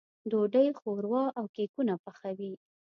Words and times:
ډوډۍ، 0.29 0.67
ښوروا 0.79 1.23
او 1.39 1.45
کيکونه 1.55 1.93
پخوي. 2.03 2.51